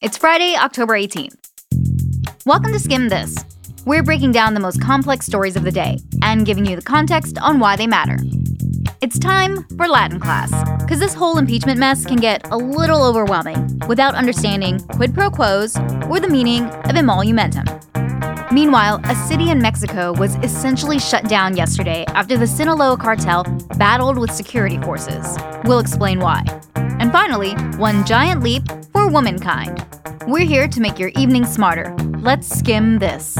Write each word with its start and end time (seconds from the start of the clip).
It's 0.00 0.16
Friday, 0.16 0.54
October 0.54 0.92
18th. 0.92 1.34
Welcome 2.46 2.70
to 2.70 2.78
Skimm 2.78 3.08
This. 3.08 3.34
We're 3.84 4.04
breaking 4.04 4.30
down 4.30 4.54
the 4.54 4.60
most 4.60 4.80
complex 4.80 5.26
stories 5.26 5.56
of 5.56 5.64
the 5.64 5.72
day 5.72 5.98
and 6.22 6.46
giving 6.46 6.64
you 6.64 6.76
the 6.76 6.82
context 6.82 7.36
on 7.38 7.58
why 7.58 7.74
they 7.74 7.88
matter. 7.88 8.16
It's 9.00 9.18
time 9.18 9.64
for 9.76 9.88
Latin 9.88 10.20
class, 10.20 10.52
because 10.80 11.00
this 11.00 11.14
whole 11.14 11.36
impeachment 11.36 11.80
mess 11.80 12.06
can 12.06 12.18
get 12.18 12.48
a 12.52 12.56
little 12.56 13.02
overwhelming 13.02 13.80
without 13.88 14.14
understanding 14.14 14.78
quid 14.78 15.14
pro 15.14 15.30
quos 15.30 15.76
or 16.08 16.20
the 16.20 16.28
meaning 16.30 16.66
of 16.66 16.92
emolumentum. 16.92 17.66
Meanwhile, 18.52 19.00
a 19.02 19.16
city 19.26 19.50
in 19.50 19.60
Mexico 19.60 20.12
was 20.12 20.36
essentially 20.36 21.00
shut 21.00 21.28
down 21.28 21.56
yesterday 21.56 22.04
after 22.10 22.36
the 22.36 22.46
Sinaloa 22.46 22.98
cartel 22.98 23.42
battled 23.78 24.16
with 24.16 24.30
security 24.30 24.78
forces. 24.78 25.36
We'll 25.64 25.80
explain 25.80 26.20
why. 26.20 26.44
And 27.00 27.12
finally, 27.12 27.52
one 27.76 28.04
giant 28.04 28.42
leap 28.42 28.62
for 28.92 29.08
womankind. 29.08 29.86
We're 30.26 30.46
here 30.46 30.66
to 30.66 30.80
make 30.80 30.98
your 30.98 31.10
evening 31.10 31.46
smarter. 31.46 31.94
Let's 32.18 32.48
skim 32.48 32.98
this. 32.98 33.38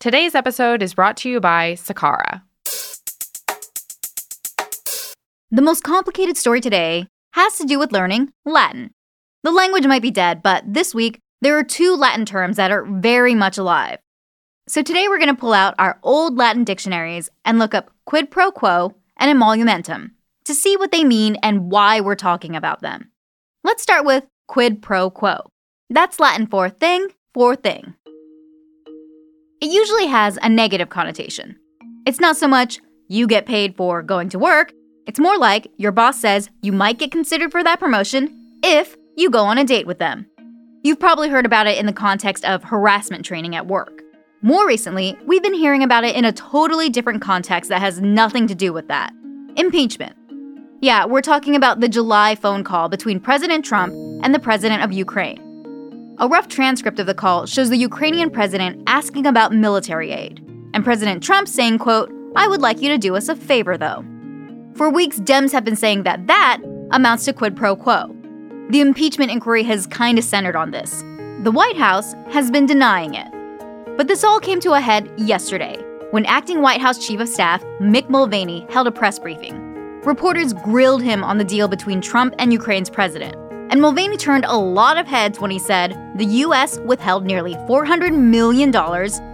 Today's 0.00 0.34
episode 0.34 0.82
is 0.82 0.94
brought 0.94 1.16
to 1.18 1.28
you 1.28 1.40
by 1.40 1.74
Sakara. 1.74 2.42
The 5.50 5.62
most 5.62 5.82
complicated 5.82 6.36
story 6.36 6.60
today 6.60 7.08
has 7.32 7.58
to 7.58 7.64
do 7.64 7.78
with 7.78 7.92
learning 7.92 8.32
Latin. 8.44 8.94
The 9.42 9.50
language 9.50 9.86
might 9.86 10.02
be 10.02 10.10
dead, 10.10 10.42
but 10.42 10.64
this 10.66 10.94
week 10.94 11.20
there 11.40 11.58
are 11.58 11.62
two 11.62 11.94
Latin 11.94 12.24
terms 12.24 12.56
that 12.56 12.70
are 12.70 12.84
very 12.84 13.34
much 13.34 13.58
alive. 13.58 13.98
So 14.68 14.82
today 14.82 15.06
we're 15.06 15.18
going 15.18 15.34
to 15.34 15.40
pull 15.40 15.52
out 15.52 15.76
our 15.78 15.96
old 16.02 16.36
Latin 16.36 16.64
dictionaries 16.64 17.30
and 17.44 17.56
look 17.56 17.72
up 17.72 17.92
quid 18.04 18.32
pro 18.32 18.50
quo 18.50 18.96
and 19.16 19.30
emolumentum 19.30 20.10
to 20.44 20.54
see 20.54 20.76
what 20.76 20.90
they 20.90 21.04
mean 21.04 21.36
and 21.36 21.70
why 21.70 22.00
we're 22.00 22.16
talking 22.16 22.56
about 22.56 22.80
them. 22.80 23.12
Let's 23.62 23.84
start 23.84 24.04
with 24.04 24.26
quid 24.48 24.82
pro 24.82 25.08
quo. 25.08 25.38
That's 25.88 26.18
Latin 26.18 26.48
for 26.48 26.68
thing 26.68 27.06
for 27.32 27.54
thing. 27.54 27.94
It 29.60 29.70
usually 29.70 30.06
has 30.06 30.36
a 30.42 30.48
negative 30.48 30.88
connotation. 30.88 31.56
It's 32.04 32.20
not 32.20 32.36
so 32.36 32.48
much 32.48 32.80
you 33.06 33.28
get 33.28 33.46
paid 33.46 33.76
for 33.76 34.02
going 34.02 34.30
to 34.30 34.38
work, 34.38 34.72
it's 35.06 35.20
more 35.20 35.38
like 35.38 35.68
your 35.76 35.92
boss 35.92 36.20
says 36.20 36.50
you 36.62 36.72
might 36.72 36.98
get 36.98 37.12
considered 37.12 37.52
for 37.52 37.62
that 37.62 37.78
promotion 37.78 38.58
if 38.64 38.96
you 39.16 39.30
go 39.30 39.44
on 39.44 39.58
a 39.58 39.64
date 39.64 39.86
with 39.86 40.00
them. 40.00 40.26
You've 40.82 40.98
probably 40.98 41.28
heard 41.28 41.46
about 41.46 41.68
it 41.68 41.78
in 41.78 41.86
the 41.86 41.92
context 41.92 42.44
of 42.44 42.64
harassment 42.64 43.24
training 43.24 43.54
at 43.54 43.68
work. 43.68 44.02
More 44.46 44.64
recently, 44.64 45.18
we've 45.26 45.42
been 45.42 45.54
hearing 45.54 45.82
about 45.82 46.04
it 46.04 46.14
in 46.14 46.24
a 46.24 46.30
totally 46.30 46.88
different 46.88 47.20
context 47.20 47.68
that 47.68 47.80
has 47.80 48.00
nothing 48.00 48.46
to 48.46 48.54
do 48.54 48.72
with 48.72 48.86
that 48.86 49.12
impeachment. 49.56 50.16
Yeah, 50.80 51.04
we're 51.04 51.20
talking 51.20 51.56
about 51.56 51.80
the 51.80 51.88
July 51.88 52.36
phone 52.36 52.62
call 52.62 52.88
between 52.88 53.18
President 53.18 53.64
Trump 53.64 53.92
and 54.22 54.32
the 54.32 54.38
president 54.38 54.84
of 54.84 54.92
Ukraine. 54.92 56.14
A 56.20 56.28
rough 56.28 56.46
transcript 56.46 57.00
of 57.00 57.06
the 57.06 57.12
call 57.12 57.46
shows 57.46 57.70
the 57.70 57.76
Ukrainian 57.76 58.30
president 58.30 58.84
asking 58.86 59.26
about 59.26 59.52
military 59.52 60.12
aid, 60.12 60.38
and 60.74 60.84
President 60.84 61.24
Trump 61.24 61.48
saying, 61.48 61.78
quote, 61.78 62.12
I 62.36 62.46
would 62.46 62.62
like 62.62 62.80
you 62.80 62.88
to 62.90 62.98
do 62.98 63.16
us 63.16 63.28
a 63.28 63.34
favor 63.34 63.76
though. 63.76 64.04
For 64.76 64.88
weeks, 64.88 65.18
Dems 65.18 65.50
have 65.50 65.64
been 65.64 65.74
saying 65.74 66.04
that 66.04 66.28
that 66.28 66.58
amounts 66.92 67.24
to 67.24 67.32
quid 67.32 67.56
pro 67.56 67.74
quo. 67.74 68.14
The 68.70 68.80
impeachment 68.80 69.32
inquiry 69.32 69.64
has 69.64 69.88
kind 69.88 70.18
of 70.18 70.24
centered 70.24 70.54
on 70.54 70.70
this. 70.70 71.02
The 71.42 71.50
White 71.50 71.76
House 71.76 72.14
has 72.30 72.52
been 72.52 72.66
denying 72.66 73.14
it. 73.14 73.26
But 73.96 74.08
this 74.08 74.24
all 74.24 74.38
came 74.40 74.60
to 74.60 74.74
a 74.74 74.80
head 74.80 75.10
yesterday 75.16 75.82
when 76.10 76.26
acting 76.26 76.60
White 76.60 76.82
House 76.82 77.04
Chief 77.06 77.18
of 77.18 77.30
Staff 77.30 77.64
Mick 77.80 78.10
Mulvaney 78.10 78.66
held 78.68 78.86
a 78.86 78.92
press 78.92 79.18
briefing. 79.18 79.58
Reporters 80.04 80.52
grilled 80.52 81.02
him 81.02 81.24
on 81.24 81.38
the 81.38 81.44
deal 81.44 81.66
between 81.66 82.02
Trump 82.02 82.34
and 82.38 82.52
Ukraine's 82.52 82.90
president. 82.90 83.34
And 83.72 83.80
Mulvaney 83.80 84.18
turned 84.18 84.44
a 84.44 84.54
lot 84.54 84.98
of 84.98 85.06
heads 85.06 85.40
when 85.40 85.50
he 85.50 85.58
said 85.58 85.96
the 86.14 86.26
U.S. 86.26 86.78
withheld 86.80 87.24
nearly 87.24 87.54
$400 87.54 88.14
million 88.14 88.70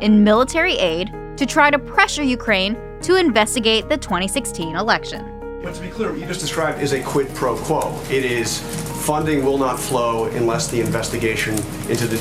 in 0.00 0.22
military 0.22 0.74
aid 0.74 1.12
to 1.38 1.44
try 1.44 1.68
to 1.68 1.78
pressure 1.78 2.22
Ukraine 2.22 2.76
to 3.02 3.16
investigate 3.16 3.88
the 3.88 3.96
2016 3.96 4.76
election. 4.76 5.60
But 5.64 5.74
to 5.74 5.80
be 5.80 5.88
clear, 5.88 6.10
what 6.10 6.20
you 6.20 6.26
just 6.26 6.40
described 6.40 6.80
is 6.80 6.92
a 6.92 7.02
quid 7.02 7.28
pro 7.34 7.56
quo. 7.56 8.00
It 8.10 8.24
is 8.24 8.60
funding 9.04 9.44
will 9.44 9.58
not 9.58 9.80
flow 9.80 10.26
unless 10.26 10.68
the 10.68 10.80
investigation 10.80 11.54
into 11.90 12.06
the 12.06 12.18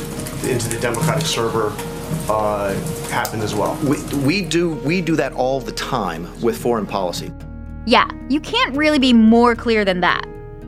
into 0.52 0.68
the 0.70 0.80
Democratic 0.80 1.28
server 1.28 1.72
uh, 2.30 2.74
happens 3.10 3.44
as 3.44 3.56
well. 3.56 3.78
We, 3.84 3.98
we 4.26 4.42
do 4.42 4.72
we 4.76 5.02
do 5.02 5.16
that 5.16 5.34
all 5.34 5.60
the 5.60 5.72
time 5.72 6.28
with 6.42 6.58
foreign 6.58 6.86
policy. 6.86 7.32
Yeah, 7.86 8.08
you 8.30 8.40
can't 8.40 8.76
really 8.76 9.00
be 9.00 9.14
more 9.14 9.56
clear 9.56 9.84
than 9.84 10.02
that. 10.02 10.26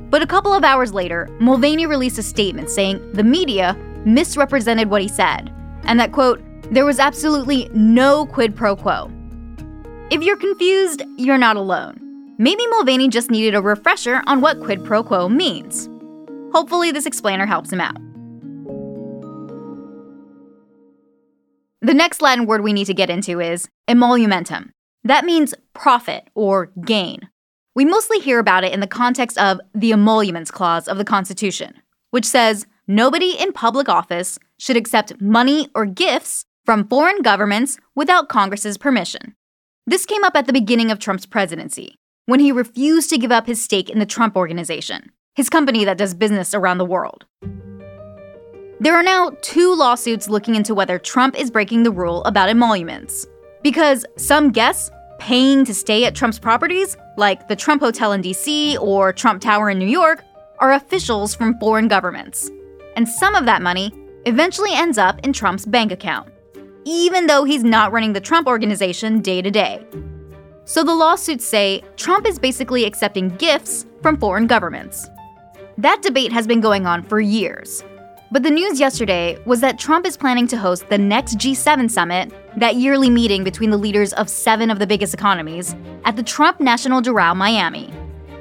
But 0.10 0.22
a 0.22 0.28
couple 0.28 0.54
of 0.54 0.64
hours 0.64 0.94
later, 0.94 1.28
Mulvaney 1.40 1.86
released 1.86 2.18
a 2.18 2.24
statement 2.24 2.70
saying 2.70 3.14
the 3.14 3.24
media 3.24 3.76
misrepresented 4.06 4.90
what 4.90 5.02
he 5.02 5.08
said, 5.08 5.52
and 5.84 6.00
that, 6.00 6.12
quote, 6.12 6.42
there 6.72 6.86
was 6.86 7.00
absolutely 7.00 7.70
no 7.74 8.26
quid 8.26 8.56
pro 8.56 8.76
quo. 8.76 9.12
If 10.12 10.22
you're 10.22 10.38
confused, 10.38 11.04
you're 11.18 11.38
not 11.38 11.56
alone. 11.56 12.36
Maybe 12.38 12.66
Mulvaney 12.68 13.10
just 13.10 13.32
needed 13.32 13.56
a 13.56 13.62
refresher 13.62 14.22
on 14.28 14.42
what 14.42 14.60
quid 14.60 14.84
pro 14.84 15.04
quo 15.04 15.30
means. 15.30 15.90
Hopefully, 16.52 16.92
this 16.92 17.06
explainer 17.06 17.46
helps 17.46 17.72
him 17.72 17.82
out. 17.82 17.98
The 21.84 21.94
next 21.94 22.22
Latin 22.22 22.46
word 22.46 22.64
we 22.64 22.72
need 22.72 22.86
to 22.86 22.94
get 22.94 23.10
into 23.10 23.42
is 23.42 23.68
emolumentum. 23.90 24.70
That 25.04 25.26
means 25.26 25.54
profit 25.74 26.30
or 26.34 26.72
gain. 26.86 27.28
We 27.76 27.84
mostly 27.84 28.20
hear 28.20 28.40
about 28.40 28.64
it 28.64 28.72
in 28.72 28.80
the 28.80 28.88
context 28.88 29.38
of 29.38 29.60
the 29.76 29.92
emoluments 29.92 30.50
clause 30.50 30.88
of 30.88 30.98
the 30.98 31.04
Constitution, 31.04 31.74
which 32.12 32.24
says 32.24 32.66
nobody 32.88 33.32
in 33.38 33.52
public 33.52 33.90
office 33.90 34.40
should 34.58 34.78
accept 34.78 35.20
money 35.20 35.68
or 35.76 35.86
gifts 35.86 36.46
from 36.64 36.88
foreign 36.88 37.22
governments 37.22 37.78
without 37.96 38.30
Congress's 38.30 38.78
permission. 38.78 39.36
This 39.86 40.06
came 40.06 40.24
up 40.24 40.38
at 40.38 40.48
the 40.48 40.54
beginning 40.54 40.90
of 40.90 41.00
Trump's 41.00 41.26
presidency, 41.26 41.98
when 42.28 42.40
he 42.40 42.54
refused 42.54 43.10
to 43.10 43.18
give 43.18 43.34
up 43.34 43.46
his 43.46 43.62
stake 43.62 43.90
in 43.90 44.00
the 44.00 44.06
Trump 44.06 44.38
Organization, 44.38 45.12
his 45.36 45.50
company 45.50 45.84
that 45.84 45.98
does 45.98 46.14
business 46.14 46.54
around 46.54 46.78
the 46.78 46.86
world. 46.86 47.26
There 48.84 48.98
are 48.98 49.02
now 49.04 49.32
two 49.40 49.74
lawsuits 49.74 50.28
looking 50.28 50.56
into 50.56 50.76
whether 50.76 51.00
Trump 51.00 51.40
is 51.40 51.50
breaking 51.50 51.84
the 51.84 51.92
rule 51.92 52.22
about 52.26 52.50
emoluments. 52.50 53.26
Because 53.62 54.06
some 54.18 54.52
guess 54.52 54.92
paying 55.20 55.64
to 55.64 55.74
stay 55.74 56.04
at 56.04 56.16
Trump's 56.16 56.38
properties, 56.38 56.98
like 57.16 57.48
the 57.48 57.56
Trump 57.56 57.82
Hotel 57.82 58.12
in 58.12 58.22
DC 58.22 58.78
or 58.82 59.14
Trump 59.14 59.42
Tower 59.42 59.70
in 59.70 59.80
New 59.80 59.88
York, 59.88 60.22
are 60.60 60.74
officials 60.74 61.34
from 61.34 61.58
foreign 61.60 61.88
governments. 61.88 62.52
And 62.98 63.08
some 63.08 63.36
of 63.36 63.46
that 63.46 63.62
money 63.62 63.90
eventually 64.26 64.74
ends 64.74 64.98
up 64.98 65.18
in 65.26 65.32
Trump's 65.32 65.66
bank 65.66 65.94
account, 65.94 66.28
even 66.84 67.28
though 67.28 67.46
he's 67.46 67.64
not 67.64 67.94
running 67.94 68.12
the 68.12 68.20
Trump 68.20 68.48
organization 68.50 69.22
day 69.22 69.42
to 69.42 69.50
day. 69.50 69.82
So 70.66 70.84
the 70.84 70.94
lawsuits 70.94 71.46
say 71.46 71.86
Trump 71.96 72.28
is 72.28 72.38
basically 72.38 72.84
accepting 72.84 73.30
gifts 73.38 73.86
from 74.02 74.18
foreign 74.18 74.46
governments. 74.46 75.08
That 75.78 76.02
debate 76.02 76.34
has 76.34 76.46
been 76.46 76.60
going 76.60 76.86
on 76.86 77.02
for 77.02 77.22
years. 77.22 77.82
But 78.34 78.42
the 78.42 78.50
news 78.50 78.80
yesterday 78.80 79.38
was 79.46 79.62
that 79.62 79.78
Trump 79.78 80.08
is 80.08 80.18
planning 80.18 80.48
to 80.48 80.58
host 80.58 80.90
the 80.90 80.98
next 80.98 81.38
G7 81.38 81.88
summit, 81.92 82.34
that 82.58 82.78
yearly 82.78 83.08
meeting 83.08 83.44
between 83.44 83.70
the 83.70 83.78
leaders 83.78 84.12
of 84.14 84.28
seven 84.28 84.72
of 84.72 84.80
the 84.80 84.88
biggest 84.88 85.14
economies, 85.14 85.76
at 86.04 86.16
the 86.16 86.24
Trump 86.24 86.60
National 86.60 87.00
Doral, 87.00 87.36
Miami. 87.36 87.94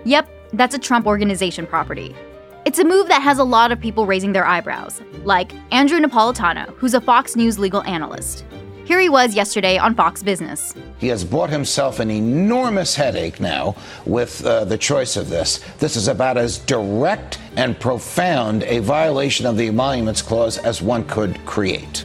Yep, 0.06 0.30
that's 0.54 0.74
a 0.74 0.78
Trump 0.78 1.06
organization 1.06 1.66
property. 1.66 2.16
It's 2.64 2.78
a 2.78 2.84
move 2.84 3.08
that 3.08 3.20
has 3.20 3.38
a 3.38 3.44
lot 3.44 3.70
of 3.70 3.80
people 3.80 4.06
raising 4.06 4.32
their 4.32 4.46
eyebrows, 4.46 5.02
like 5.24 5.52
Andrew 5.70 6.00
Napolitano, 6.00 6.74
who's 6.78 6.94
a 6.94 7.00
Fox 7.02 7.36
News 7.36 7.58
legal 7.58 7.82
analyst. 7.82 8.46
Here 8.84 8.98
he 8.98 9.08
was 9.08 9.34
yesterday 9.34 9.78
on 9.78 9.94
Fox 9.94 10.24
Business. 10.24 10.74
He 10.98 11.06
has 11.08 11.24
bought 11.24 11.50
himself 11.50 12.00
an 12.00 12.10
enormous 12.10 12.96
headache 12.96 13.38
now 13.38 13.76
with 14.06 14.44
uh, 14.44 14.64
the 14.64 14.76
choice 14.76 15.16
of 15.16 15.28
this. 15.28 15.60
This 15.78 15.94
is 15.94 16.08
about 16.08 16.36
as 16.36 16.58
direct 16.58 17.38
and 17.56 17.78
profound 17.78 18.64
a 18.64 18.80
violation 18.80 19.46
of 19.46 19.56
the 19.56 19.68
Emoluments 19.68 20.20
Clause 20.20 20.58
as 20.58 20.82
one 20.82 21.04
could 21.04 21.44
create. 21.46 22.04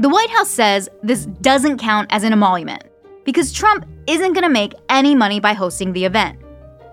The 0.00 0.08
White 0.08 0.30
House 0.30 0.50
says 0.50 0.88
this 1.02 1.26
doesn't 1.26 1.78
count 1.78 2.08
as 2.10 2.24
an 2.24 2.32
emolument 2.32 2.84
because 3.24 3.52
Trump 3.52 3.86
isn't 4.08 4.32
going 4.32 4.42
to 4.42 4.50
make 4.50 4.74
any 4.88 5.14
money 5.14 5.38
by 5.38 5.52
hosting 5.52 5.92
the 5.92 6.04
event. 6.04 6.40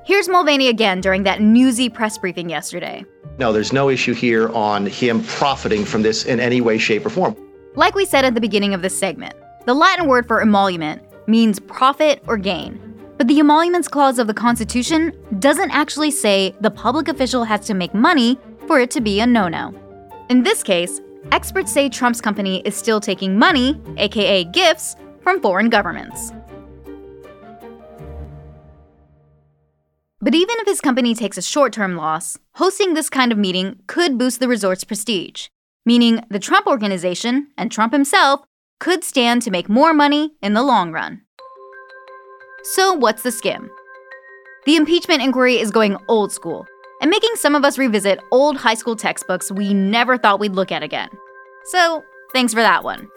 Here's 0.06 0.30
Mulvaney 0.30 0.68
again 0.68 1.02
during 1.02 1.24
that 1.24 1.42
newsy 1.42 1.90
press 1.90 2.18
briefing 2.18 2.50
yesterday. 2.50 3.04
No, 3.40 3.52
there's 3.52 3.74
no 3.74 3.90
issue 3.90 4.14
here 4.14 4.50
on 4.50 4.86
him 4.86 5.24
profiting 5.24 5.86
from 5.86 6.02
this 6.02 6.26
in 6.26 6.40
any 6.40 6.62
way, 6.62 6.78
shape, 6.78 7.06
or 7.06 7.10
form. 7.10 7.36
Like 7.78 7.94
we 7.94 8.06
said 8.06 8.26
at 8.26 8.34
the 8.34 8.42
beginning 8.42 8.74
of 8.74 8.82
this 8.82 8.98
segment, 8.98 9.36
the 9.68 9.74
Latin 9.76 10.08
word 10.08 10.28
for 10.28 10.42
emolument 10.42 11.00
means 11.28 11.60
profit 11.60 12.24
or 12.26 12.36
gain. 12.36 12.82
But 13.20 13.28
the 13.28 13.40
emoluments 13.40 13.88
clause 13.88 14.18
of 14.18 14.26
the 14.26 14.34
Constitution 14.34 15.14
doesn't 15.38 15.70
actually 15.70 16.10
say 16.10 16.56
the 16.60 16.72
public 16.72 17.08
official 17.08 17.44
has 17.44 17.68
to 17.68 17.76
make 17.76 17.94
money 17.94 18.40
for 18.66 18.80
it 18.80 18.90
to 18.92 19.00
be 19.00 19.20
a 19.20 19.28
no 19.28 19.48
no. 19.48 19.76
In 20.30 20.42
this 20.42 20.64
case, 20.64 21.02
experts 21.32 21.72
say 21.72 21.88
Trump's 21.88 22.20
company 22.20 22.64
is 22.66 22.76
still 22.76 23.00
taking 23.00 23.38
money, 23.38 23.80
aka 23.98 24.44
gifts, 24.46 24.96
from 25.22 25.40
foreign 25.40 25.70
governments. 25.70 26.34
But 30.20 30.34
even 30.34 30.56
if 30.62 30.68
his 30.68 30.82
company 30.82 31.14
takes 31.14 31.38
a 31.38 31.44
short 31.44 31.74
term 31.74 31.96
loss, 31.96 32.40
hosting 32.56 32.96
this 32.96 33.12
kind 33.12 33.32
of 33.32 33.38
meeting 33.38 33.84
could 33.86 34.18
boost 34.18 34.40
the 34.40 34.48
resort's 34.48 34.84
prestige, 34.84 35.50
meaning 35.88 36.22
the 36.30 36.38
Trump 36.38 36.68
organization 36.68 37.48
and 37.58 37.72
Trump 37.72 37.94
himself 37.94 38.42
could 38.82 39.06
stand 39.06 39.42
to 39.42 39.50
make 39.50 39.70
more 39.70 39.94
money 39.94 40.34
in 40.42 40.54
the 40.54 40.62
long 40.62 40.92
run. 40.92 41.22
So, 42.76 42.94
what's 42.94 43.24
the 43.24 43.32
skim? 43.32 43.70
The 44.66 44.76
impeachment 44.76 45.22
inquiry 45.22 45.58
is 45.58 45.72
going 45.72 45.96
old 46.10 46.34
school 46.34 46.68
and 47.02 47.10
making 47.10 47.32
some 47.36 47.56
of 47.56 47.64
us 47.64 47.78
revisit 47.78 48.20
old 48.34 48.58
high 48.58 48.74
school 48.74 48.98
textbooks 48.98 49.50
we 49.50 49.74
never 49.74 50.18
thought 50.18 50.42
we'd 50.42 50.52
look 50.52 50.74
at 50.74 50.84
again. 50.84 51.10
So, 51.72 52.04
thanks 52.34 52.54
for 52.54 52.62
that 52.62 52.84
one. 52.84 53.08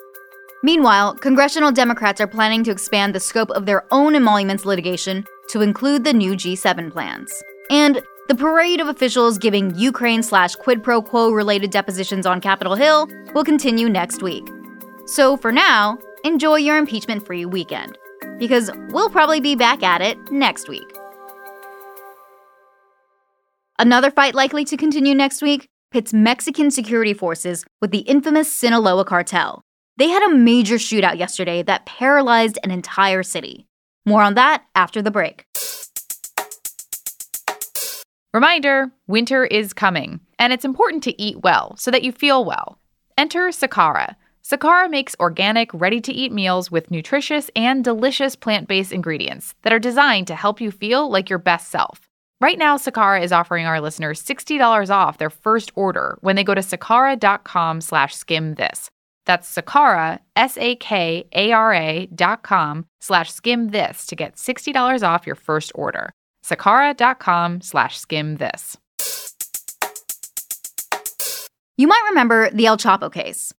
Meanwhile, 0.63 1.17
congressional 1.17 1.73
Democrats 1.73 2.21
are 2.21 2.29
planning 2.29 2.63
to 2.65 2.71
expand 2.71 3.17
the 3.17 3.21
scope 3.21 3.51
of 3.51 3.67
their 3.67 3.85
own 3.91 4.15
emoluments 4.15 4.65
litigation 4.65 5.25
to 5.49 5.61
include 5.61 6.05
the 6.05 6.13
new 6.13 6.35
G7 6.35 6.93
plans. 6.93 7.33
And 7.69 8.01
the 8.31 8.37
parade 8.37 8.81
of 8.81 8.87
officials 8.87 9.39
giving 9.39 9.75
Ukraine 9.75 10.23
slash 10.23 10.55
quid 10.55 10.85
pro 10.85 11.03
quo 11.03 11.33
related 11.33 11.73
depositions 11.73 12.27
on 12.27 12.41
Capitol 12.41 12.77
Hill 12.77 13.09
will 13.35 13.43
continue 13.43 13.89
next 13.89 14.23
week. 14.23 14.49
So 15.07 15.37
for 15.37 15.51
now, 15.51 15.99
enjoy 16.23 16.59
your 16.59 16.77
impeachment 16.77 17.27
free 17.27 17.45
weekend, 17.45 17.99
because 18.39 18.71
we'll 18.91 19.11
probably 19.11 19.41
be 19.41 19.57
back 19.57 19.83
at 19.83 20.01
it 20.01 20.17
next 20.31 20.69
week. 20.69 20.89
Another 23.81 24.13
fight 24.13 24.37
likely 24.37 24.65
to 24.67 24.77
continue 24.77 25.17
next 25.17 25.43
week 25.43 25.67
pits 25.91 26.15
Mexican 26.15 26.71
security 26.71 27.15
forces 27.15 27.65
with 27.81 27.91
the 27.91 28.07
infamous 28.15 28.49
Sinaloa 28.55 29.05
cartel. 29.05 29.61
They 29.97 30.09
had 30.09 30.23
a 30.23 30.37
major 30.37 30.77
shootout 30.77 31.19
yesterday 31.19 31.65
that 31.65 31.85
paralyzed 31.85 32.61
an 32.63 32.71
entire 32.71 33.25
city. 33.25 33.67
More 34.07 34.23
on 34.23 34.35
that 34.35 34.63
after 34.77 35.03
the 35.03 35.11
break. 35.11 35.47
Reminder 38.33 38.93
winter 39.09 39.45
is 39.45 39.73
coming, 39.73 40.21
and 40.39 40.53
it's 40.53 40.65
important 40.65 41.03
to 41.03 41.21
eat 41.21 41.43
well 41.43 41.75
so 41.77 41.91
that 41.91 42.05
you 42.05 42.13
feel 42.13 42.45
well. 42.45 42.79
Enter 43.19 43.49
Sakara. 43.49 44.15
Sakara 44.45 44.89
makes 44.89 45.17
organic, 45.19 45.69
ready 45.75 46.01
to 46.01 46.13
eat 46.13 46.31
meals 46.31 46.71
with 46.71 46.93
nutritious 46.93 47.51
and 47.57 47.83
delicious 47.83 48.37
plant 48.37 48.69
based 48.69 48.93
ingredients 48.93 49.57
that 49.63 49.73
are 49.73 49.81
designed 49.81 50.29
to 50.29 50.37
help 50.37 50.61
you 50.61 50.71
feel 50.71 51.11
like 51.11 51.29
your 51.29 51.41
best 51.41 51.73
self. 51.73 52.03
Right 52.41 52.57
now, 52.57 52.77
Sakara 52.77 53.21
is 53.21 53.33
offering 53.33 53.67
our 53.67 53.81
listeners 53.81 54.23
$60 54.23 54.91
off 54.91 55.19
their 55.19 55.29
first 55.29 55.73
order 55.75 56.17
when 56.21 56.37
they 56.37 56.45
go 56.45 56.55
to 56.55 56.61
sakara.com 56.61 57.81
slash 57.81 58.15
skim 58.15 58.55
this. 58.55 58.91
That's 59.27 59.53
Sakara, 59.53 60.21
S-A-K-A-R-A 60.37 62.07
dot 62.15 62.45
com 62.45 62.87
slash 63.01 63.33
skim 63.33 63.71
this 63.71 64.07
to 64.07 64.15
get 64.15 64.37
$60 64.37 65.03
off 65.03 65.27
your 65.27 65.35
first 65.35 65.73
order. 65.75 66.13
Sakara.com 66.51 67.61
slash 67.61 67.99
skim 67.99 68.37
this. 68.37 68.77
You 71.77 71.87
might 71.87 72.05
remember 72.09 72.51
the 72.51 72.67
El 72.67 72.77
Chapo 72.77 73.13
case. 73.13 73.53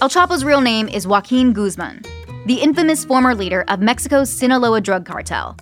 El 0.00 0.08
Chapo's 0.08 0.42
real 0.42 0.62
name 0.62 0.88
is 0.88 1.06
Joaquin 1.06 1.52
Guzman, 1.52 2.02
the 2.46 2.62
infamous 2.62 3.04
former 3.04 3.34
leader 3.34 3.64
of 3.68 3.80
Mexico's 3.80 4.30
Sinaloa 4.30 4.80
drug 4.80 5.04
cartel. 5.04 5.56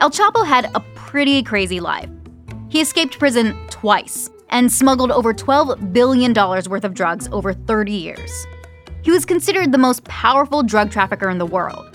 El 0.00 0.10
Chapo 0.10 0.46
had 0.46 0.70
a 0.74 0.80
pretty 0.94 1.42
crazy 1.42 1.78
life. 1.80 2.08
He 2.70 2.80
escaped 2.80 3.18
prison 3.18 3.54
twice 3.68 4.30
and 4.48 4.72
smuggled 4.72 5.12
over 5.12 5.34
$12 5.34 5.92
billion 5.92 6.32
worth 6.32 6.84
of 6.84 6.94
drugs 6.94 7.28
over 7.30 7.52
30 7.52 7.92
years. 7.92 8.46
He 9.02 9.10
was 9.10 9.26
considered 9.26 9.70
the 9.70 9.78
most 9.78 10.02
powerful 10.04 10.62
drug 10.62 10.90
trafficker 10.90 11.28
in 11.28 11.38
the 11.38 11.46
world. 11.46 11.89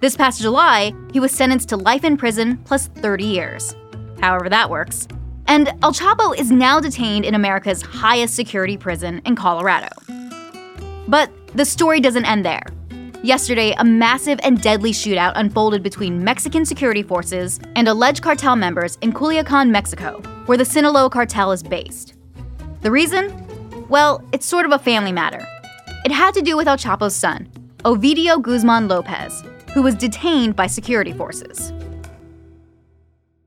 This 0.00 0.16
past 0.16 0.40
July, 0.40 0.94
he 1.12 1.20
was 1.20 1.30
sentenced 1.30 1.68
to 1.68 1.76
life 1.76 2.04
in 2.04 2.16
prison 2.16 2.56
plus 2.64 2.86
30 2.86 3.22
years. 3.22 3.76
However, 4.18 4.48
that 4.48 4.70
works. 4.70 5.06
And 5.46 5.68
El 5.82 5.92
Chapo 5.92 6.34
is 6.38 6.50
now 6.50 6.80
detained 6.80 7.26
in 7.26 7.34
America's 7.34 7.82
highest 7.82 8.34
security 8.34 8.78
prison 8.78 9.20
in 9.26 9.36
Colorado. 9.36 9.88
But 11.06 11.30
the 11.54 11.66
story 11.66 12.00
doesn't 12.00 12.24
end 12.24 12.46
there. 12.46 12.62
Yesterday, 13.22 13.74
a 13.76 13.84
massive 13.84 14.40
and 14.42 14.62
deadly 14.62 14.92
shootout 14.92 15.32
unfolded 15.34 15.82
between 15.82 16.24
Mexican 16.24 16.64
security 16.64 17.02
forces 17.02 17.60
and 17.76 17.86
alleged 17.86 18.22
cartel 18.22 18.56
members 18.56 18.96
in 19.02 19.12
Culiacan, 19.12 19.68
Mexico, 19.68 20.22
where 20.46 20.56
the 20.56 20.64
Sinaloa 20.64 21.10
cartel 21.10 21.52
is 21.52 21.62
based. 21.62 22.14
The 22.80 22.90
reason? 22.90 23.86
Well, 23.90 24.24
it's 24.32 24.46
sort 24.46 24.64
of 24.64 24.72
a 24.72 24.78
family 24.78 25.12
matter. 25.12 25.46
It 26.06 26.12
had 26.12 26.32
to 26.34 26.40
do 26.40 26.56
with 26.56 26.68
El 26.68 26.78
Chapo's 26.78 27.14
son, 27.14 27.50
Ovidio 27.84 28.40
Guzman 28.40 28.88
Lopez, 28.88 29.42
who 29.74 29.82
was 29.82 29.94
detained 29.94 30.56
by 30.56 30.66
security 30.66 31.12
forces. 31.12 31.72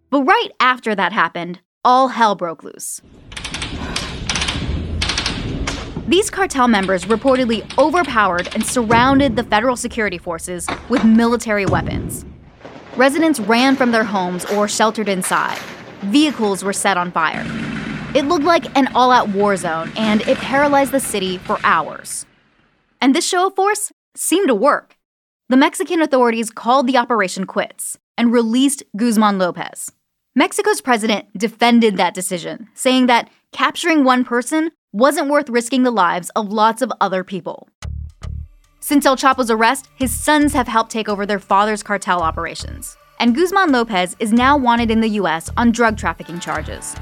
But 0.09 0.23
right 0.23 0.49
after 0.59 0.95
that 0.95 1.11
happened, 1.11 1.59
all 1.83 2.07
hell 2.09 2.35
broke 2.35 2.63
loose. 2.63 3.01
These 6.07 6.29
cartel 6.29 6.67
members 6.67 7.05
reportedly 7.05 7.65
overpowered 7.77 8.53
and 8.53 8.65
surrounded 8.65 9.35
the 9.35 9.43
federal 9.43 9.75
security 9.75 10.17
forces 10.17 10.67
with 10.89 11.03
military 11.03 11.65
weapons. 11.65 12.25
Residents 12.95 13.39
ran 13.39 13.75
from 13.75 13.91
their 13.91 14.03
homes 14.03 14.45
or 14.45 14.67
sheltered 14.67 15.09
inside. 15.09 15.57
Vehicles 16.01 16.63
were 16.63 16.73
set 16.73 16.97
on 16.97 17.11
fire. 17.11 17.43
It 18.13 18.25
looked 18.25 18.45
like 18.45 18.77
an 18.77 18.89
all 18.93 19.11
out 19.11 19.29
war 19.29 19.57
zone, 19.57 19.91
and 19.95 20.21
it 20.27 20.37
paralyzed 20.37 20.91
the 20.91 20.99
city 20.99 21.39
for 21.39 21.57
hours. 21.63 22.25
And 23.01 23.15
this 23.15 23.27
show 23.27 23.47
of 23.47 23.55
force 23.55 23.91
seemed 24.13 24.49
to 24.49 24.55
work. 24.55 24.97
The 25.53 25.57
Mexican 25.57 26.01
authorities 26.01 26.49
called 26.49 26.87
the 26.87 26.97
operation 26.97 27.45
quits 27.45 27.99
and 28.17 28.33
released 28.33 28.81
Guzman 28.97 29.37
Lopez. 29.37 29.91
Mexico's 30.33 30.81
president 30.81 31.27
defended 31.37 31.95
that 31.95 32.15
decision, 32.15 32.69
saying 32.73 33.05
that 33.05 33.29
capturing 33.51 34.03
one 34.03 34.25
person 34.25 34.71
wasn't 34.93 35.29
worth 35.29 35.49
risking 35.49 35.83
the 35.83 35.91
lives 35.91 36.31
of 36.31 36.51
lots 36.51 36.81
of 36.81 36.91
other 36.99 37.23
people. 37.23 37.69
Since 38.79 39.05
El 39.05 39.15
Chapo's 39.15 39.51
arrest, 39.51 39.89
his 39.95 40.11
sons 40.11 40.53
have 40.53 40.67
helped 40.67 40.89
take 40.89 41.07
over 41.07 41.23
their 41.23 41.37
father's 41.37 41.83
cartel 41.83 42.23
operations, 42.23 42.97
and 43.19 43.35
Guzman 43.35 43.71
Lopez 43.71 44.15
is 44.17 44.33
now 44.33 44.57
wanted 44.57 44.89
in 44.89 45.01
the 45.01 45.21
US 45.21 45.51
on 45.55 45.71
drug 45.71 45.97
trafficking 45.97 46.39
charges. 46.39 46.95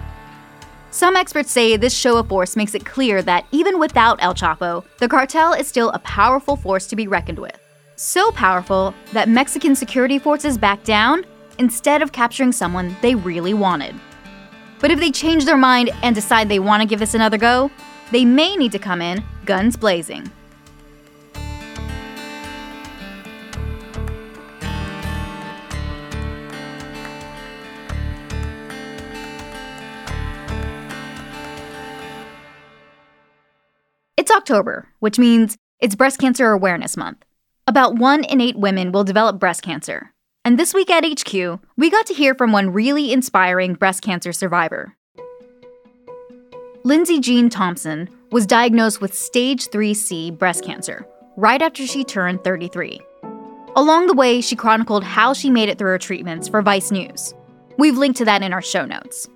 Some 0.89 1.15
experts 1.15 1.51
say 1.51 1.77
this 1.77 1.97
show 1.97 2.17
of 2.17 2.27
force 2.27 2.57
makes 2.57 2.75
it 2.75 2.85
clear 2.85 3.21
that 3.21 3.45
even 3.53 3.79
without 3.79 4.21
El 4.21 4.33
Chapo, 4.33 4.83
the 4.97 5.07
cartel 5.07 5.53
is 5.53 5.69
still 5.69 5.89
a 5.91 5.99
powerful 5.99 6.57
force 6.57 6.85
to 6.87 6.97
be 6.97 7.07
reckoned 7.07 7.39
with. 7.39 7.60
So 8.03 8.31
powerful 8.31 8.95
that 9.13 9.29
Mexican 9.29 9.75
security 9.75 10.17
forces 10.17 10.57
backed 10.57 10.85
down 10.85 11.23
instead 11.59 12.01
of 12.01 12.11
capturing 12.11 12.51
someone 12.51 12.95
they 13.03 13.13
really 13.13 13.53
wanted. 13.53 13.93
But 14.79 14.89
if 14.89 14.99
they 14.99 15.11
change 15.11 15.45
their 15.45 15.55
mind 15.55 15.91
and 16.01 16.15
decide 16.15 16.49
they 16.49 16.57
want 16.57 16.81
to 16.81 16.87
give 16.87 16.99
this 16.99 17.13
another 17.13 17.37
go, 17.37 17.69
they 18.09 18.25
may 18.25 18.55
need 18.55 18.71
to 18.71 18.79
come 18.79 19.03
in 19.03 19.23
guns 19.45 19.77
blazing. 19.77 20.31
It's 34.17 34.31
October, 34.31 34.87
which 35.01 35.19
means 35.19 35.55
it's 35.79 35.93
Breast 35.93 36.17
Cancer 36.17 36.49
Awareness 36.49 36.97
Month. 36.97 37.23
About 37.67 37.95
one 37.95 38.23
in 38.23 38.41
eight 38.41 38.57
women 38.57 38.91
will 38.91 39.03
develop 39.03 39.39
breast 39.39 39.61
cancer, 39.61 40.11
and 40.43 40.57
this 40.57 40.73
week 40.73 40.89
at 40.89 41.05
HQ, 41.05 41.59
we 41.77 41.89
got 41.89 42.07
to 42.07 42.13
hear 42.13 42.33
from 42.33 42.51
one 42.51 42.73
really 42.73 43.13
inspiring 43.13 43.75
breast 43.75 44.01
cancer 44.01 44.33
survivor. 44.33 44.95
Lindsay 46.83 47.19
Jean 47.19 47.49
Thompson 47.49 48.09
was 48.31 48.47
diagnosed 48.47 48.99
with 48.99 49.13
stage 49.13 49.67
3C 49.67 50.35
breast 50.35 50.63
cancer 50.63 51.05
right 51.37 51.61
after 51.61 51.85
she 51.85 52.03
turned 52.03 52.43
33. 52.43 52.99
Along 53.75 54.07
the 54.07 54.15
way, 54.15 54.41
she 54.41 54.55
chronicled 54.55 55.03
how 55.03 55.33
she 55.33 55.49
made 55.49 55.69
it 55.69 55.77
through 55.77 55.91
her 55.91 55.99
treatments 55.99 56.47
for 56.47 56.61
Vice 56.61 56.91
News. 56.91 57.33
We've 57.77 57.97
linked 57.97 58.17
to 58.17 58.25
that 58.25 58.41
in 58.41 58.53
our 58.53 58.61
show 58.61 58.85
notes. 58.85 59.27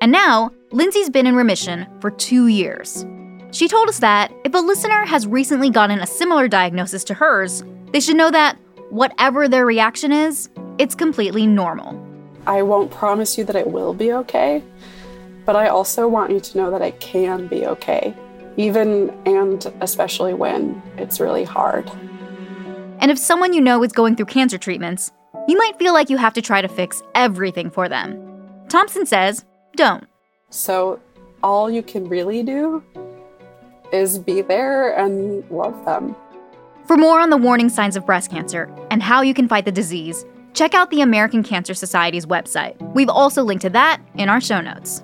And 0.00 0.12
now, 0.12 0.52
Lindsay's 0.70 1.10
been 1.10 1.26
in 1.26 1.34
remission 1.34 1.86
for 2.00 2.10
two 2.10 2.46
years. 2.46 3.04
She 3.50 3.66
told 3.66 3.88
us 3.88 3.98
that 4.00 4.32
if 4.44 4.52
a 4.54 4.58
listener 4.58 5.06
has 5.06 5.26
recently 5.26 5.70
gotten 5.70 6.00
a 6.00 6.06
similar 6.06 6.48
diagnosis 6.48 7.02
to 7.04 7.14
hers, 7.14 7.64
they 7.92 8.00
should 8.00 8.16
know 8.16 8.30
that 8.30 8.58
whatever 8.90 9.48
their 9.48 9.64
reaction 9.64 10.12
is, 10.12 10.50
it's 10.78 10.94
completely 10.94 11.46
normal. 11.46 11.98
I 12.46 12.62
won't 12.62 12.90
promise 12.90 13.38
you 13.38 13.44
that 13.44 13.56
it 13.56 13.66
will 13.66 13.94
be 13.94 14.12
okay, 14.12 14.62
but 15.46 15.56
I 15.56 15.68
also 15.68 16.06
want 16.06 16.30
you 16.30 16.40
to 16.40 16.58
know 16.58 16.70
that 16.70 16.82
it 16.82 17.00
can 17.00 17.46
be 17.46 17.66
okay, 17.66 18.14
even 18.58 19.10
and 19.24 19.64
especially 19.80 20.34
when 20.34 20.80
it's 20.98 21.18
really 21.18 21.44
hard. 21.44 21.90
And 23.00 23.10
if 23.10 23.18
someone 23.18 23.54
you 23.54 23.62
know 23.62 23.82
is 23.82 23.92
going 23.92 24.16
through 24.16 24.26
cancer 24.26 24.58
treatments, 24.58 25.10
you 25.46 25.56
might 25.56 25.78
feel 25.78 25.94
like 25.94 26.10
you 26.10 26.18
have 26.18 26.34
to 26.34 26.42
try 26.42 26.60
to 26.60 26.68
fix 26.68 27.02
everything 27.14 27.70
for 27.70 27.88
them. 27.88 28.18
Thompson 28.68 29.06
says, 29.06 29.46
don't. 29.74 30.04
So, 30.50 31.00
all 31.42 31.70
you 31.70 31.82
can 31.82 32.08
really 32.08 32.42
do 32.42 32.82
is 33.92 34.18
be 34.18 34.42
there 34.42 34.96
and 34.96 35.48
love 35.50 35.84
them. 35.84 36.14
For 36.86 36.96
more 36.96 37.20
on 37.20 37.30
the 37.30 37.36
warning 37.36 37.68
signs 37.68 37.96
of 37.96 38.06
breast 38.06 38.30
cancer 38.30 38.74
and 38.90 39.02
how 39.02 39.22
you 39.22 39.34
can 39.34 39.48
fight 39.48 39.64
the 39.64 39.72
disease, 39.72 40.24
check 40.54 40.74
out 40.74 40.90
the 40.90 41.02
American 41.02 41.42
Cancer 41.42 41.74
Society's 41.74 42.26
website. 42.26 42.76
We've 42.94 43.10
also 43.10 43.42
linked 43.42 43.62
to 43.62 43.70
that 43.70 44.00
in 44.14 44.28
our 44.28 44.40
show 44.40 44.60
notes. 44.60 45.02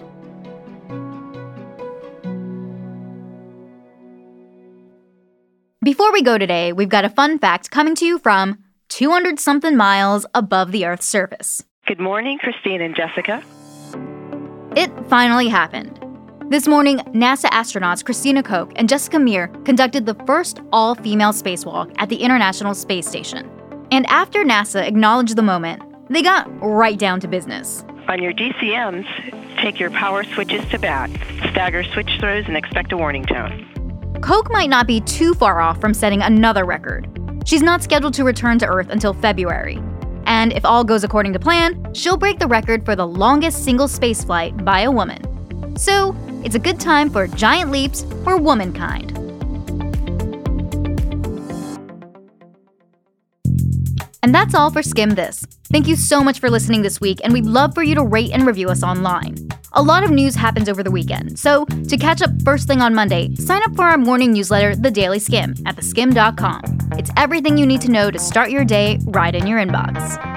Before 5.84 6.10
we 6.12 6.22
go 6.22 6.38
today, 6.38 6.72
we've 6.72 6.88
got 6.88 7.04
a 7.04 7.10
fun 7.10 7.38
fact 7.38 7.70
coming 7.70 7.94
to 7.96 8.06
you 8.06 8.18
from 8.18 8.58
200 8.88 9.38
something 9.38 9.76
miles 9.76 10.24
above 10.34 10.72
the 10.72 10.86
Earth's 10.86 11.06
surface. 11.06 11.62
Good 11.86 12.00
morning, 12.00 12.38
Christine 12.38 12.80
and 12.80 12.96
Jessica. 12.96 13.42
It 14.74 14.90
finally 15.08 15.48
happened. 15.48 16.03
This 16.50 16.68
morning, 16.68 16.98
NASA 17.14 17.46
astronauts 17.46 18.04
Christina 18.04 18.42
Koch 18.42 18.70
and 18.76 18.86
Jessica 18.86 19.18
Meir 19.18 19.48
conducted 19.64 20.04
the 20.04 20.14
first 20.26 20.60
all 20.72 20.94
female 20.94 21.32
spacewalk 21.32 21.94
at 21.96 22.10
the 22.10 22.16
International 22.16 22.74
Space 22.74 23.08
Station. 23.08 23.50
And 23.90 24.04
after 24.06 24.44
NASA 24.44 24.86
acknowledged 24.86 25.36
the 25.36 25.42
moment, 25.42 25.82
they 26.10 26.20
got 26.20 26.46
right 26.60 26.98
down 26.98 27.18
to 27.20 27.28
business. 27.28 27.82
On 28.08 28.22
your 28.22 28.34
DCMs, 28.34 29.56
take 29.56 29.80
your 29.80 29.90
power 29.90 30.22
switches 30.22 30.62
to 30.66 30.78
bat, 30.78 31.10
stagger 31.48 31.82
switch 31.82 32.18
throws, 32.20 32.44
and 32.46 32.58
expect 32.58 32.92
a 32.92 32.96
warning 32.98 33.24
tone. 33.24 34.18
Koch 34.20 34.50
might 34.50 34.68
not 34.68 34.86
be 34.86 35.00
too 35.00 35.32
far 35.32 35.62
off 35.62 35.80
from 35.80 35.94
setting 35.94 36.20
another 36.20 36.66
record. 36.66 37.08
She's 37.46 37.62
not 37.62 37.82
scheduled 37.82 38.12
to 38.14 38.22
return 38.22 38.58
to 38.58 38.66
Earth 38.66 38.90
until 38.90 39.14
February. 39.14 39.80
And 40.26 40.52
if 40.52 40.66
all 40.66 40.84
goes 40.84 41.04
according 41.04 41.32
to 41.32 41.38
plan, 41.38 41.94
she'll 41.94 42.18
break 42.18 42.38
the 42.38 42.46
record 42.46 42.84
for 42.84 42.94
the 42.94 43.06
longest 43.06 43.64
single 43.64 43.86
spaceflight 43.86 44.62
by 44.62 44.80
a 44.80 44.90
woman. 44.90 45.22
So, 45.76 46.14
it's 46.44 46.54
a 46.54 46.58
good 46.58 46.78
time 46.78 47.10
for 47.10 47.26
giant 47.26 47.70
leaps 47.70 48.04
for 48.22 48.36
womankind. 48.36 49.10
And 54.22 54.34
that's 54.34 54.54
all 54.54 54.70
for 54.70 54.80
Skimm 54.80 55.16
This. 55.16 55.44
Thank 55.64 55.86
you 55.86 55.96
so 55.96 56.22
much 56.22 56.40
for 56.40 56.48
listening 56.48 56.82
this 56.82 57.00
week, 57.00 57.20
and 57.22 57.32
we'd 57.32 57.44
love 57.44 57.74
for 57.74 57.82
you 57.82 57.94
to 57.94 58.02
rate 58.02 58.30
and 58.32 58.46
review 58.46 58.68
us 58.68 58.82
online. 58.82 59.48
A 59.72 59.82
lot 59.82 60.04
of 60.04 60.10
news 60.10 60.34
happens 60.34 60.68
over 60.68 60.82
the 60.82 60.90
weekend, 60.90 61.38
so 61.38 61.64
to 61.64 61.96
catch 61.96 62.22
up 62.22 62.30
first 62.42 62.66
thing 62.68 62.80
on 62.80 62.94
Monday, 62.94 63.34
sign 63.34 63.62
up 63.64 63.74
for 63.74 63.82
our 63.82 63.98
morning 63.98 64.32
newsletter, 64.32 64.76
The 64.76 64.90
Daily 64.90 65.18
Skimm, 65.18 65.60
at 65.66 65.76
theskimm.com. 65.76 66.62
It's 66.92 67.10
everything 67.16 67.58
you 67.58 67.66
need 67.66 67.80
to 67.82 67.90
know 67.90 68.10
to 68.10 68.18
start 68.18 68.50
your 68.50 68.64
day 68.64 68.98
right 69.06 69.34
in 69.34 69.46
your 69.46 69.58
inbox. 69.58 70.33